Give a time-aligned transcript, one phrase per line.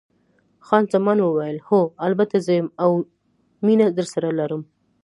[0.65, 2.97] خان زمان وویل: هو، البته زه یم، اوه،
[3.65, 4.61] مینه درسره لرم.